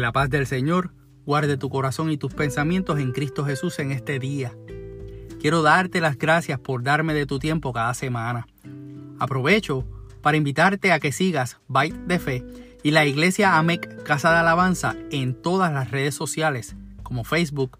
[0.00, 0.94] La paz del Señor
[1.26, 4.56] guarde tu corazón y tus pensamientos en Cristo Jesús en este día.
[5.38, 8.46] Quiero darte las gracias por darme de tu tiempo cada semana.
[9.18, 9.86] Aprovecho
[10.22, 12.46] para invitarte a que sigas Byte de Fe
[12.82, 17.78] y la Iglesia AMEC Casa de Alabanza en todas las redes sociales como Facebook,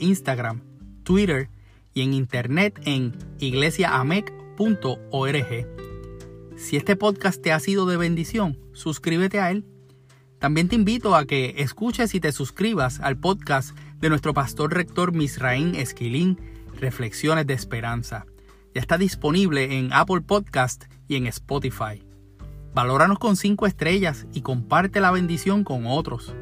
[0.00, 0.62] Instagram,
[1.04, 1.50] Twitter
[1.94, 5.68] y en internet en iglesiaamec.org.
[6.56, 9.64] Si este podcast te ha sido de bendición, suscríbete a él.
[10.40, 15.12] También te invito a que escuches y te suscribas al podcast de nuestro pastor rector
[15.12, 16.38] Misraín Esquilín,
[16.80, 18.24] Reflexiones de Esperanza.
[18.74, 22.02] Ya está disponible en Apple Podcast y en Spotify.
[22.72, 26.34] Valóranos con 5 estrellas y comparte la bendición con otros.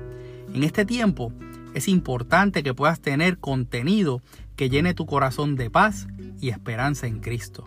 [0.54, 1.32] En este tiempo
[1.74, 4.22] es importante que puedas tener contenido
[4.54, 6.06] que llene tu corazón de paz
[6.40, 7.66] y esperanza en Cristo.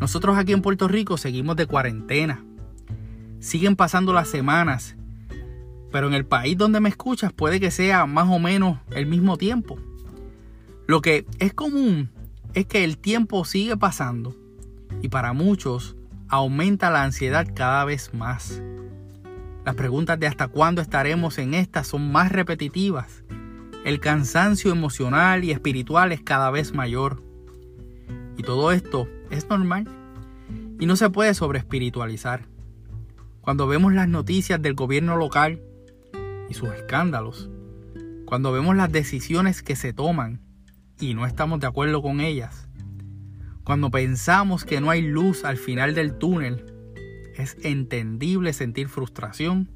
[0.00, 2.44] Nosotros aquí en Puerto Rico seguimos de cuarentena.
[3.40, 4.96] Siguen pasando las semanas,
[5.92, 9.36] pero en el país donde me escuchas puede que sea más o menos el mismo
[9.36, 9.78] tiempo.
[10.86, 12.10] Lo que es común
[12.54, 14.34] es que el tiempo sigue pasando
[15.02, 15.96] y para muchos
[16.28, 18.62] aumenta la ansiedad cada vez más.
[19.64, 23.22] Las preguntas de hasta cuándo estaremos en esta son más repetitivas.
[23.84, 27.22] El cansancio emocional y espiritual es cada vez mayor.
[28.36, 29.86] Y todo esto es normal.
[30.80, 32.46] Y no se puede sobreespiritualizar.
[33.48, 35.62] Cuando vemos las noticias del gobierno local
[36.50, 37.48] y sus escándalos,
[38.26, 40.42] cuando vemos las decisiones que se toman
[41.00, 42.68] y no estamos de acuerdo con ellas,
[43.64, 46.66] cuando pensamos que no hay luz al final del túnel,
[47.38, 49.70] es entendible sentir frustración,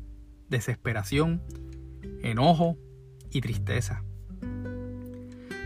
[0.50, 1.40] desesperación,
[2.22, 2.76] enojo
[3.30, 4.04] y tristeza.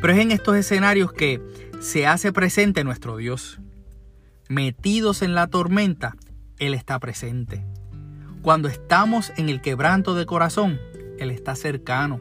[0.00, 1.42] Pero es en estos escenarios que
[1.80, 3.58] se hace presente nuestro Dios.
[4.48, 6.14] Metidos en la tormenta,
[6.60, 7.64] Él está presente.
[8.46, 10.78] Cuando estamos en el quebranto de corazón,
[11.18, 12.20] Él está cercano.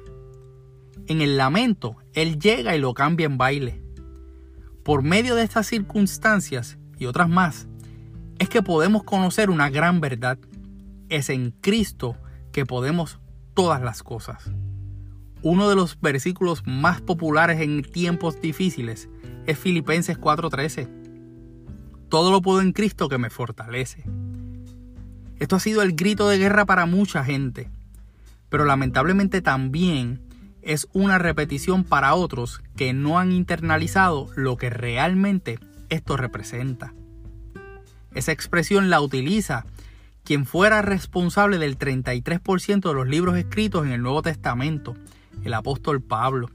[1.05, 3.83] En el lamento, Él llega y lo cambia en baile.
[4.83, 7.67] Por medio de estas circunstancias y otras más,
[8.39, 10.39] es que podemos conocer una gran verdad.
[11.09, 12.17] Es en Cristo
[12.51, 13.19] que podemos
[13.53, 14.51] todas las cosas.
[15.43, 19.09] Uno de los versículos más populares en tiempos difíciles
[19.45, 20.89] es Filipenses 4:13.
[22.09, 24.05] Todo lo puedo en Cristo que me fortalece.
[25.39, 27.69] Esto ha sido el grito de guerra para mucha gente,
[28.49, 30.21] pero lamentablemente también
[30.61, 35.59] es una repetición para otros que no han internalizado lo que realmente
[35.89, 36.93] esto representa.
[38.13, 39.65] Esa expresión la utiliza
[40.23, 44.95] quien fuera responsable del 33% de los libros escritos en el Nuevo Testamento,
[45.43, 46.49] el apóstol Pablo.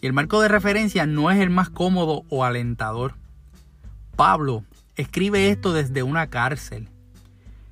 [0.00, 3.14] Y el marco de referencia no es el más cómodo o alentador.
[4.16, 4.64] Pablo
[4.96, 6.88] escribe esto desde una cárcel,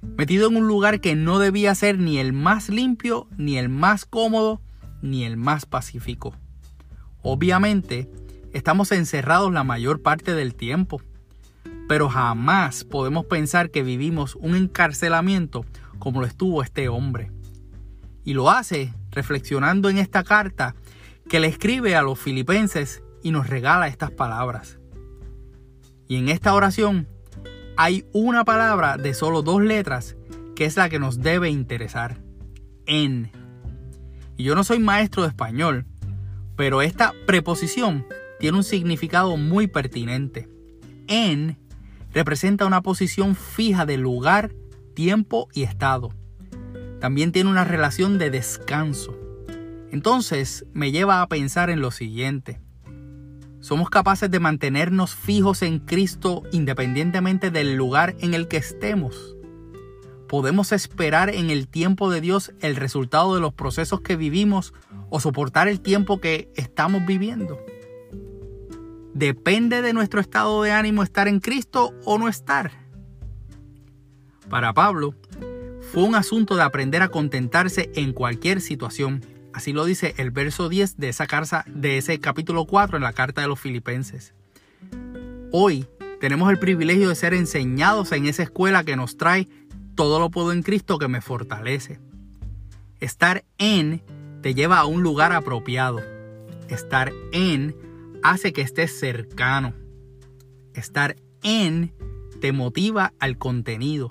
[0.03, 4.05] metido en un lugar que no debía ser ni el más limpio ni el más
[4.05, 4.61] cómodo
[5.01, 6.35] ni el más pacífico.
[7.23, 8.11] Obviamente,
[8.53, 11.01] estamos encerrados la mayor parte del tiempo,
[11.89, 15.65] pero jamás podemos pensar que vivimos un encarcelamiento
[15.99, 17.31] como lo estuvo este hombre.
[18.25, 20.75] Y lo hace reflexionando en esta carta
[21.29, 24.79] que le escribe a los filipenses y nos regala estas palabras.
[26.09, 27.09] Y en esta oración
[27.77, 30.17] hay una palabra de solo dos letras
[30.55, 32.21] que es la que nos debe interesar.
[32.87, 33.31] En.
[34.37, 35.87] Y yo no soy maestro de español,
[36.57, 38.07] pero esta preposición
[38.41, 40.49] tiene un significado muy pertinente.
[41.09, 41.59] En
[42.13, 44.53] representa una posición fija de lugar,
[44.95, 46.11] tiempo y estado.
[47.01, 49.19] También tiene una relación de descanso.
[49.91, 52.61] Entonces me lleva a pensar en lo siguiente.
[53.63, 59.37] ¿Somos capaces de mantenernos fijos en Cristo independientemente del lugar en el que estemos?
[60.29, 64.75] ¿Podemos esperar en el tiempo de Dios el resultado de los procesos que vivimos
[65.11, 67.57] o soportar el tiempo que estamos viviendo?
[69.15, 72.73] ¿Depende de nuestro estado de ánimo estar en Cristo o no estar?
[74.51, 75.15] Para Pablo,
[75.93, 79.25] fue un asunto de aprender a contentarse en cualquier situación.
[79.55, 83.13] Así lo dice el verso 10 de, esa carta, de ese capítulo 4 en la
[83.13, 84.35] carta de los filipenses.
[85.51, 85.87] Hoy
[86.21, 89.49] tenemos el privilegio de ser enseñados en esa escuela que nos trae
[89.95, 92.01] todo lo puedo en Cristo que me fortalece.
[93.01, 94.03] Estar en
[94.41, 96.01] te lleva a un lugar apropiado.
[96.69, 97.77] Estar en
[98.23, 99.75] hace que estés cercano.
[100.75, 101.93] Estar en
[102.41, 104.11] te motiva al contenido.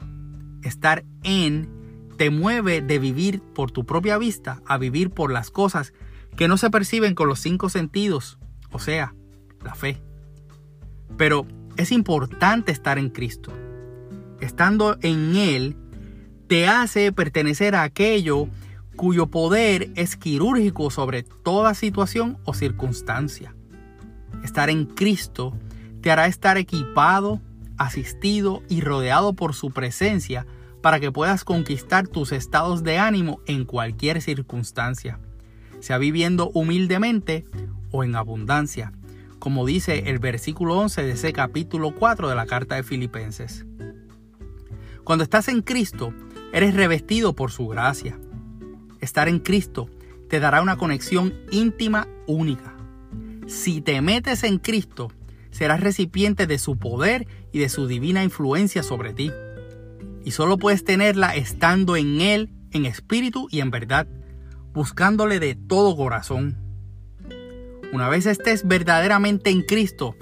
[0.61, 1.80] Estar en
[2.21, 5.91] te mueve de vivir por tu propia vista a vivir por las cosas
[6.35, 8.37] que no se perciben con los cinco sentidos,
[8.71, 9.15] o sea,
[9.63, 9.99] la fe.
[11.17, 11.47] Pero
[11.77, 13.51] es importante estar en Cristo
[14.39, 15.75] estando en Él,
[16.45, 18.49] te hace pertenecer a aquello
[18.95, 23.55] cuyo poder es quirúrgico sobre toda situación o circunstancia.
[24.43, 25.57] Estar en Cristo
[26.01, 27.41] te hará estar equipado,
[27.79, 30.45] asistido y rodeado por su presencia
[30.81, 35.19] para que puedas conquistar tus estados de ánimo en cualquier circunstancia,
[35.79, 37.45] sea viviendo humildemente
[37.91, 38.91] o en abundancia,
[39.39, 43.65] como dice el versículo 11 de ese capítulo 4 de la carta de Filipenses.
[45.03, 46.13] Cuando estás en Cristo,
[46.53, 48.19] eres revestido por su gracia.
[48.99, 49.89] Estar en Cristo
[50.29, 52.75] te dará una conexión íntima única.
[53.47, 55.11] Si te metes en Cristo,
[55.49, 59.31] serás recipiente de su poder y de su divina influencia sobre ti.
[60.23, 64.07] Y solo puedes tenerla estando en Él en espíritu y en verdad,
[64.73, 66.57] buscándole de todo corazón.
[67.91, 70.15] Una vez estés verdaderamente en Cristo,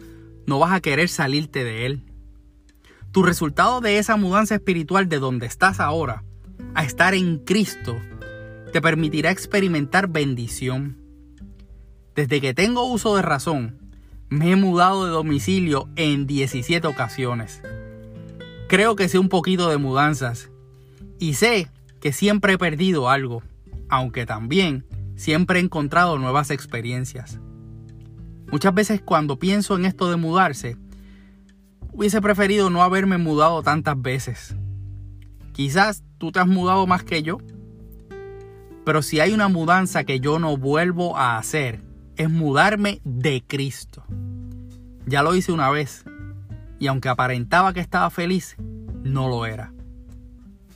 [0.47, 2.05] no vas a querer salirte de Él.
[3.11, 6.23] Tu resultado de esa mudanza espiritual de donde estás ahora
[6.73, 7.95] a estar en Cristo
[8.71, 10.97] te permitirá experimentar bendición.
[12.15, 13.91] Desde que tengo uso de razón,
[14.29, 17.61] me he mudado de domicilio en 17 ocasiones.
[18.69, 20.51] Creo que sé un poquito de mudanzas
[21.17, 23.41] y sé que siempre he perdido algo,
[23.89, 24.85] aunque también
[25.15, 27.39] siempre he encontrado nuevas experiencias.
[28.51, 30.77] Muchas veces cuando pienso en esto de mudarse,
[31.93, 34.55] hubiese preferido no haberme mudado tantas veces.
[35.51, 37.39] Quizás tú te has mudado más que yo,
[38.85, 41.81] pero si hay una mudanza que yo no vuelvo a hacer,
[42.17, 44.03] es mudarme de Cristo.
[45.07, 46.05] Ya lo hice una vez
[46.79, 48.55] y aunque aparentaba que estaba feliz,
[49.03, 49.73] no lo era.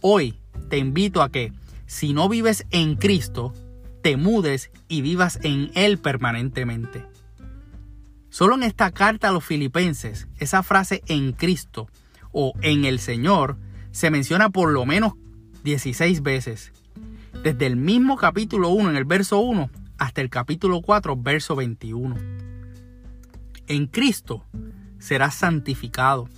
[0.01, 0.39] Hoy
[0.69, 1.53] te invito a que,
[1.85, 3.53] si no vives en Cristo,
[4.01, 7.05] te mudes y vivas en Él permanentemente.
[8.29, 11.88] Solo en esta carta a los filipenses, esa frase en Cristo
[12.31, 13.57] o en el Señor
[13.91, 15.13] se menciona por lo menos
[15.63, 16.73] 16 veces.
[17.44, 22.15] Desde el mismo capítulo 1 en el verso 1 hasta el capítulo 4 verso 21.
[23.67, 24.44] En Cristo
[25.03, 26.29] serás santificado.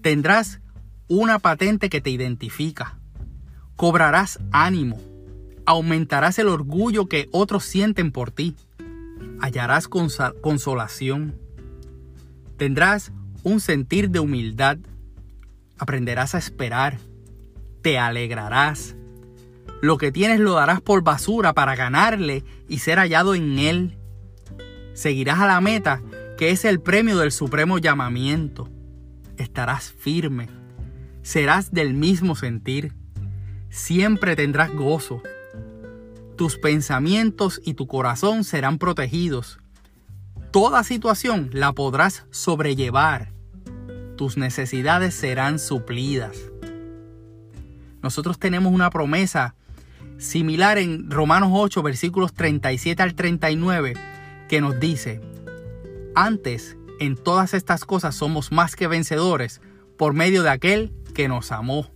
[0.00, 0.60] Tendrás
[1.08, 2.96] una patente que te identifica.
[3.74, 5.00] Cobrarás ánimo.
[5.66, 8.54] Aumentarás el orgullo que otros sienten por ti.
[9.40, 11.34] Hallarás consolación.
[12.56, 13.10] Tendrás
[13.42, 14.78] un sentir de humildad.
[15.76, 16.98] Aprenderás a esperar.
[17.82, 18.94] Te alegrarás.
[19.82, 23.98] Lo que tienes lo darás por basura para ganarle y ser hallado en él.
[24.94, 26.00] Seguirás a la meta
[26.36, 28.68] que es el premio del supremo llamamiento.
[29.36, 30.48] Estarás firme,
[31.22, 32.92] serás del mismo sentir,
[33.70, 35.22] siempre tendrás gozo.
[36.36, 39.58] Tus pensamientos y tu corazón serán protegidos.
[40.50, 43.32] Toda situación la podrás sobrellevar.
[44.16, 46.36] Tus necesidades serán suplidas.
[48.02, 49.54] Nosotros tenemos una promesa
[50.18, 53.94] similar en Romanos 8, versículos 37 al 39,
[54.48, 55.20] que nos dice,
[56.16, 59.60] antes, en todas estas cosas somos más que vencedores
[59.96, 61.88] por medio de aquel que nos amó.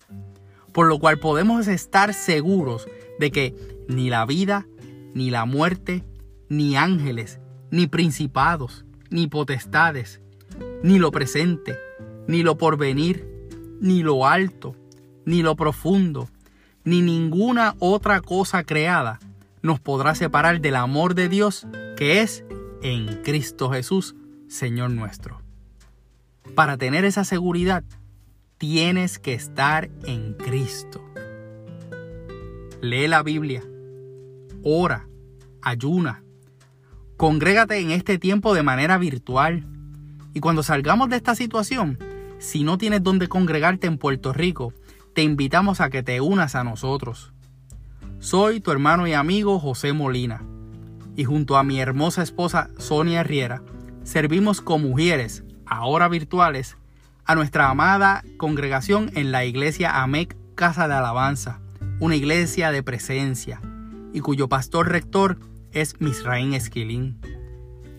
[0.71, 2.87] Por lo cual podemos estar seguros
[3.19, 3.55] de que
[3.89, 4.67] ni la vida,
[5.13, 6.05] ni la muerte,
[6.47, 7.39] ni ángeles,
[7.71, 10.21] ni principados, ni potestades,
[10.83, 11.77] ni lo presente,
[12.27, 13.27] ni lo porvenir,
[13.81, 14.75] ni lo alto,
[15.25, 16.29] ni lo profundo,
[16.83, 19.19] ni ninguna otra cosa creada
[19.61, 22.43] nos podrá separar del amor de Dios que es
[22.81, 24.15] en Cristo Jesús,
[24.47, 25.41] Señor nuestro.
[26.55, 27.83] Para tener esa seguridad,
[28.57, 31.03] tienes que estar en Cristo.
[32.81, 33.63] Lee la Biblia,
[34.63, 35.07] ora,
[35.61, 36.23] ayuna,
[37.17, 39.65] congrégate en este tiempo de manera virtual.
[40.33, 41.99] Y cuando salgamos de esta situación,
[42.39, 44.73] si no tienes donde congregarte en Puerto Rico,
[45.13, 47.33] te invitamos a que te unas a nosotros.
[48.19, 50.43] Soy tu hermano y amigo José Molina
[51.15, 53.61] y junto a mi hermosa esposa Sonia Riera,
[54.03, 56.77] servimos como mujeres, ahora virtuales,
[57.25, 61.59] a nuestra amada congregación en la iglesia AMEC Casa de Alabanza,
[61.99, 63.61] una iglesia de presencia,
[64.13, 65.37] y cuyo pastor rector
[65.71, 67.19] es Misraín Esquilín.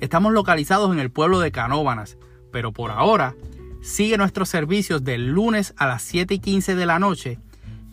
[0.00, 2.18] Estamos localizados en el pueblo de Canóbanas,
[2.50, 3.34] pero por ahora
[3.80, 7.38] sigue nuestros servicios del lunes a las 7 y 15 de la noche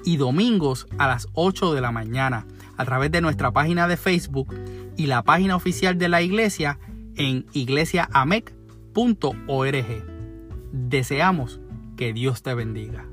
[0.04, 2.46] y domingos a las 8 de la mañana
[2.78, 4.56] a través de nuestra página de Facebook
[5.00, 6.78] y la página oficial de la iglesia
[7.16, 10.06] en iglesiaamec.org.
[10.74, 11.62] Deseamos
[11.96, 13.09] que Dios te bendiga.